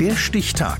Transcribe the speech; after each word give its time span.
Der 0.00 0.14
Stichtag. 0.14 0.78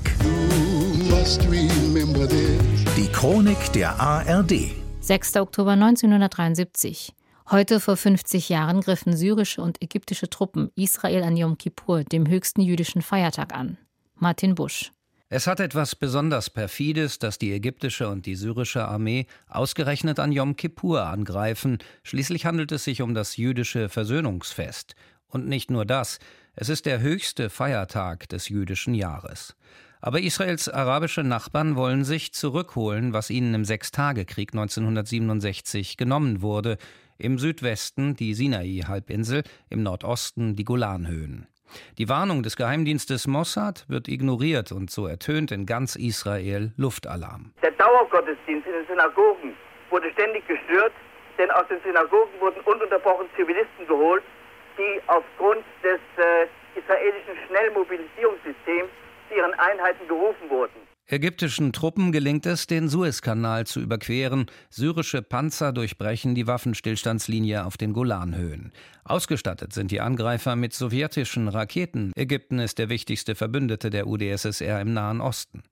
Die 2.95 3.07
Chronik 3.11 3.73
der 3.73 3.99
ARD. 3.99 4.71
6. 5.01 5.35
Oktober 5.35 5.71
1973. 5.71 7.13
Heute 7.51 7.81
vor 7.81 7.97
50 7.97 8.47
Jahren 8.47 8.79
griffen 8.79 9.17
syrische 9.17 9.61
und 9.61 9.83
ägyptische 9.83 10.29
Truppen 10.29 10.71
Israel 10.75 11.23
an 11.23 11.35
Yom 11.35 11.57
Kippur, 11.57 12.05
dem 12.05 12.29
höchsten 12.29 12.61
jüdischen 12.61 13.01
Feiertag, 13.01 13.53
an. 13.53 13.77
Martin 14.15 14.55
Busch. 14.55 14.93
Es 15.27 15.47
hat 15.47 15.59
etwas 15.59 15.97
besonders 15.97 16.49
perfides, 16.49 17.19
dass 17.19 17.37
die 17.37 17.51
ägyptische 17.51 18.07
und 18.07 18.25
die 18.25 18.35
syrische 18.35 18.87
Armee 18.87 19.25
ausgerechnet 19.49 20.19
an 20.19 20.31
Yom 20.31 20.55
Kippur 20.55 21.03
angreifen. 21.03 21.79
Schließlich 22.03 22.45
handelt 22.45 22.71
es 22.71 22.85
sich 22.85 23.01
um 23.01 23.13
das 23.13 23.35
jüdische 23.35 23.89
Versöhnungsfest. 23.89 24.95
Und 25.27 25.47
nicht 25.47 25.69
nur 25.69 25.85
das, 25.85 26.19
es 26.55 26.69
ist 26.69 26.85
der 26.85 27.01
höchste 27.01 27.49
Feiertag 27.49 28.27
des 28.29 28.49
jüdischen 28.49 28.93
Jahres. 28.93 29.55
Aber 30.01 30.21
Israels 30.21 30.69
arabische 30.69 31.23
Nachbarn 31.23 31.75
wollen 31.75 32.03
sich 32.03 32.33
zurückholen, 32.33 33.11
was 33.11 33.29
ihnen 33.29 33.53
im 33.53 33.65
Sechstagekrieg 33.65 34.53
1967 34.53 35.97
genommen 35.97 36.41
wurde. 36.41 36.77
Im 37.17 37.37
Südwesten 37.37 38.15
die 38.15 38.33
Sinai-Halbinsel, 38.33 39.43
im 39.69 39.83
Nordosten 39.83 40.55
die 40.55 40.63
Golanhöhen. 40.63 41.47
Die 41.97 42.09
Warnung 42.09 42.43
des 42.43 42.55
Geheimdienstes 42.55 43.27
Mossad 43.27 43.85
wird 43.89 44.07
ignoriert 44.07 44.71
und 44.71 44.89
so 44.89 45.05
ertönt 45.05 45.51
in 45.51 45.65
ganz 45.65 45.95
Israel 45.95 46.71
Luftalarm. 46.77 47.53
Der 47.61 47.71
Dauergottesdienst 47.71 48.65
in 48.67 48.73
den 48.73 48.87
Synagogen 48.87 49.53
wurde 49.89 50.09
ständig 50.13 50.47
gestört, 50.47 50.93
denn 51.37 51.51
aus 51.51 51.67
den 51.67 51.79
Synagogen 51.83 52.31
wurden 52.39 52.61
ununterbrochen 52.61 53.27
Zivilisten 53.35 53.85
geholt, 53.87 54.23
die 54.79 55.01
aufgrund 55.07 55.63
des 55.83 55.99
äh, 56.17 56.47
israelischen 56.79 57.37
Schnellmobilisierungssystems 57.47 58.89
zu 59.27 59.35
ihren 59.35 59.53
Einheiten 59.59 60.07
gerufen 60.07 60.49
wurden. 60.49 60.88
Ägyptischen 61.11 61.73
Truppen 61.73 62.11
gelingt 62.11 62.45
es, 62.45 62.67
den 62.67 62.87
Suezkanal 62.87 63.65
zu 63.65 63.79
überqueren. 63.79 64.45
Syrische 64.69 65.23
Panzer 65.23 65.73
durchbrechen 65.73 66.35
die 66.35 66.45
Waffenstillstandslinie 66.45 67.65
auf 67.65 67.77
den 67.77 67.93
Golanhöhen. 67.93 68.71
Ausgestattet 69.05 69.73
sind 69.73 69.89
die 69.89 70.01
Angreifer 70.01 70.55
mit 70.55 70.71
sowjetischen 70.75 71.47
Raketen. 71.47 72.11
Ägypten 72.15 72.59
ist 72.59 72.77
der 72.77 72.89
wichtigste 72.89 73.33
Verbündete 73.33 73.89
der 73.89 74.05
UdSSR 74.05 74.79
im 74.81 74.93
Nahen 74.93 75.19
Osten. 75.19 75.63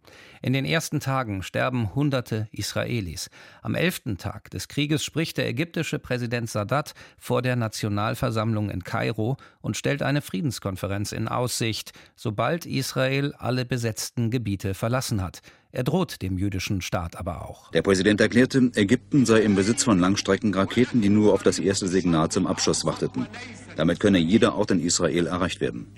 In 0.42 0.54
den 0.54 0.66
ersten 0.66 1.00
Tagen 1.00 1.44
sterben 1.44 1.94
Hunderte 1.94 2.48
Israelis. 2.52 3.30
Am 3.62 3.76
elften 3.76 4.18
Tag 4.18 4.50
des 4.50 4.68
Krieges 4.68 5.04
spricht 5.04 5.38
der 5.38 5.48
ägyptische 5.48 6.00
Präsident 6.00 6.50
Sadat 6.50 6.96
vor 7.20 7.44
der 7.44 7.56
Nationalversammlung 7.56 8.72
in 8.72 8.84
Kairo 8.84 9.38
und 9.62 9.78
stellt 9.78 10.02
eine 10.02 10.24
Friedenskonferenz 10.24 11.12
in 11.12 11.28
Aussicht, 11.28 11.92
sobald 12.16 12.66
Israel 12.66 13.36
alle 13.38 13.66
besetzten 13.66 14.32
Gebiete 14.32 14.74
verlassen 14.74 15.22
hat. 15.22 15.27
Er 15.72 15.84
droht 15.84 16.22
dem 16.22 16.38
jüdischen 16.38 16.82
Staat 16.82 17.16
aber 17.16 17.48
auch. 17.48 17.72
Der 17.72 17.82
Präsident 17.82 18.22
erklärte, 18.22 18.72
Ägypten 18.76 19.26
sei 19.26 19.42
im 19.42 19.56
Besitz 19.56 19.84
von 19.84 20.00
Langstreckenraketen, 20.00 21.02
die 21.02 21.10
nur 21.10 21.34
auf 21.34 21.44
das 21.44 21.60
erste 21.60 21.88
Signal 21.88 22.30
zum 22.30 22.48
Abschuss 22.48 22.86
warteten. 22.86 23.28
Damit 23.76 24.00
könne 24.00 24.18
jeder 24.18 24.56
Ort 24.56 24.72
in 24.72 24.80
Israel 24.80 25.28
erreicht 25.28 25.62
werden. 25.62 25.94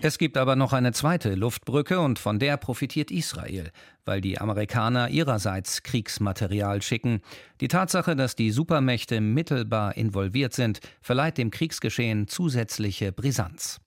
Es 0.00 0.18
gibt 0.18 0.36
aber 0.36 0.54
noch 0.54 0.72
eine 0.72 0.92
zweite 0.92 1.34
Luftbrücke 1.34 1.98
und 1.98 2.20
von 2.20 2.38
der 2.38 2.56
profitiert 2.56 3.10
Israel, 3.10 3.72
weil 4.04 4.20
die 4.20 4.40
Amerikaner 4.40 5.10
ihrerseits 5.10 5.82
Kriegsmaterial 5.82 6.80
schicken. 6.80 7.22
Die 7.60 7.66
Tatsache, 7.66 8.14
dass 8.14 8.36
die 8.36 8.52
Supermächte 8.52 9.20
mittelbar 9.20 9.96
involviert 9.96 10.52
sind, 10.52 10.78
verleiht 11.02 11.38
dem 11.38 11.50
Kriegsgeschehen 11.50 12.28
zusätzliche 12.28 13.10
Brisanz. 13.10 13.80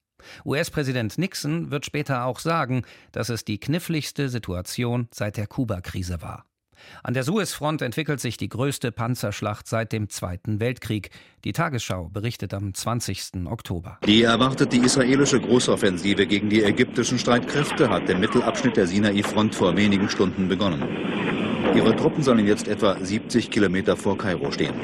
US-Präsident 0.44 1.17
Nixon 1.17 1.72
wird 1.72 1.86
später 1.86 2.25
auch 2.25 2.39
sagen, 2.39 2.83
dass 3.14 3.30
es 3.30 3.45
die 3.45 3.61
kniffligste 3.61 4.27
Situation 4.27 5.08
seit 5.14 5.38
der 5.38 5.48
Kuba-Krise 5.48 6.21
war. 6.21 6.44
An 7.04 7.14
der 7.14 7.23
Suezfront 7.23 7.82
entwickelt 7.82 8.20
sich 8.20 8.38
die 8.38 8.49
größte 8.49 8.92
Panzerschlacht 8.92 9.67
seit 9.67 9.92
dem 9.92 10.10
Zweiten 10.10 10.60
Weltkrieg. 10.60 11.10
Die 11.43 11.54
Tagesschau 11.54 12.10
berichtet 12.10 12.54
am 12.54 12.73
20. 12.73 13.45
Oktober. 13.45 13.99
Die 14.05 14.23
erwartete 14.23 14.77
israelische 14.77 15.39
Großoffensive 15.39 16.27
gegen 16.27 16.49
die 16.49 16.64
ägyptischen 16.64 17.20
Streitkräfte 17.20 17.89
hat 17.89 18.10
im 18.10 18.20
Mittelabschnitt 18.20 18.77
der 18.77 18.88
Sinai-Front 18.88 19.55
vor 19.55 19.76
wenigen 19.76 20.10
Stunden 20.10 20.48
begonnen. 20.48 20.83
Ihre 21.76 21.95
Truppen 21.95 22.23
sollen 22.23 22.48
jetzt 22.48 22.67
etwa 22.67 22.98
70 22.99 23.52
Kilometer 23.52 23.95
vor 23.95 24.17
Kairo 24.17 24.52
stehen. 24.52 24.76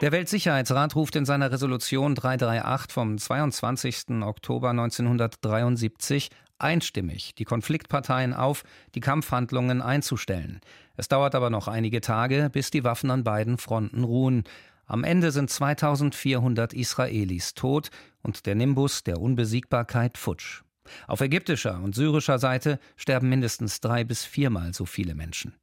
Der 0.00 0.12
Weltsicherheitsrat 0.12 0.94
ruft 0.94 1.16
in 1.16 1.24
seiner 1.24 1.50
Resolution 1.50 2.14
338 2.14 2.92
vom 2.92 3.18
22. 3.18 4.22
Oktober 4.22 4.70
1973 4.70 6.30
einstimmig 6.56 7.34
die 7.34 7.44
Konfliktparteien 7.44 8.32
auf, 8.32 8.62
die 8.94 9.00
Kampfhandlungen 9.00 9.82
einzustellen. 9.82 10.60
Es 10.96 11.08
dauert 11.08 11.34
aber 11.34 11.50
noch 11.50 11.66
einige 11.66 12.00
Tage, 12.00 12.48
bis 12.52 12.70
die 12.70 12.84
Waffen 12.84 13.10
an 13.10 13.24
beiden 13.24 13.58
Fronten 13.58 14.04
ruhen. 14.04 14.44
Am 14.86 15.02
Ende 15.02 15.32
sind 15.32 15.50
2400 15.50 16.74
Israelis 16.74 17.54
tot 17.54 17.90
und 18.22 18.46
der 18.46 18.54
Nimbus 18.54 19.02
der 19.02 19.20
Unbesiegbarkeit 19.20 20.16
futsch. 20.16 20.62
Auf 21.08 21.22
ägyptischer 21.22 21.82
und 21.82 21.96
syrischer 21.96 22.38
Seite 22.38 22.78
sterben 22.96 23.28
mindestens 23.28 23.80
drei 23.80 24.04
bis 24.04 24.24
viermal 24.24 24.74
so 24.74 24.86
viele 24.86 25.16
Menschen. 25.16 25.54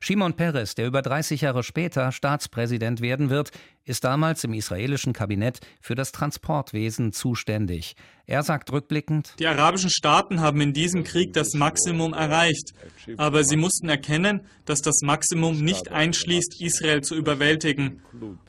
Shimon 0.00 0.34
Peres, 0.34 0.74
der 0.74 0.86
über 0.86 1.02
30 1.02 1.42
Jahre 1.42 1.62
später 1.62 2.12
Staatspräsident 2.12 3.00
werden 3.00 3.30
wird, 3.30 3.50
ist 3.84 4.04
damals 4.04 4.44
im 4.44 4.54
israelischen 4.54 5.12
Kabinett 5.12 5.60
für 5.80 5.94
das 5.94 6.12
Transportwesen 6.12 7.12
zuständig. 7.12 7.96
Er 8.26 8.42
sagt 8.42 8.72
rückblickend, 8.72 9.34
die 9.38 9.46
arabischen 9.46 9.90
Staaten 9.90 10.40
haben 10.40 10.60
in 10.60 10.72
diesem 10.72 11.04
Krieg 11.04 11.32
das 11.32 11.54
Maximum 11.54 12.12
erreicht, 12.12 12.72
aber 13.16 13.44
sie 13.44 13.56
mussten 13.56 13.88
erkennen, 13.88 14.46
dass 14.64 14.80
das 14.80 15.00
Maximum 15.02 15.60
nicht 15.60 15.90
einschließt, 15.90 16.60
Israel 16.60 17.02
zu 17.02 17.16
überwältigen. 17.16 18.02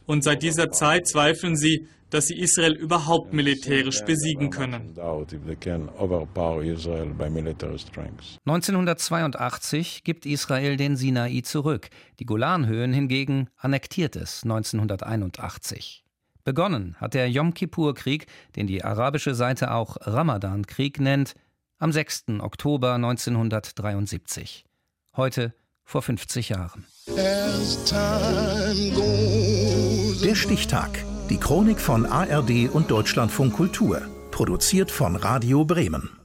Und 0.06 0.24
seit 0.24 0.44
dieser 0.44 0.72
Zeit 0.72 1.08
zweifeln 1.08 1.56
sie, 1.56 1.88
dass 2.14 2.28
sie 2.28 2.38
Israel 2.40 2.74
überhaupt 2.74 3.34
militärisch 3.34 4.02
besiegen 4.06 4.52
können. 4.52 4.94
1982 8.46 10.04
gibt 10.04 10.28
Israel 10.28 10.78
den 10.78 10.96
Sinai 10.96 11.42
zurück. 11.42 11.90
Die 12.20 12.26
Golanhöhen 12.26 12.94
hingegen 12.94 13.50
annektiert 13.58 14.16
es 14.16 14.44
1981. 15.24 16.04
Begonnen 16.44 16.96
hat 17.00 17.14
der 17.14 17.30
Yom 17.30 17.54
Kippur-Krieg, 17.54 18.28
den 18.56 18.68
die 18.68 18.84
arabische 18.84 19.34
Seite 19.34 19.72
auch 19.72 19.98
Ramadan-Krieg 20.02 21.00
nennt, 21.00 21.36
am 21.80 21.92
6. 21.92 22.26
Oktober 22.40 22.94
1973. 22.96 24.66
Heute 25.16 25.54
vor 25.86 26.02
50 26.02 26.50
Jahren. 26.50 26.86
Der 30.24 30.36
Stichtag. 30.36 30.90
Die 31.30 31.38
Chronik 31.38 31.80
von 31.80 32.06
ARD 32.06 32.70
und 32.72 32.92
Deutschlandfunk 32.92 33.54
Kultur. 33.54 34.02
Produziert 34.32 34.92
von 34.92 35.16
Radio 35.16 35.64
Bremen. 35.66 36.23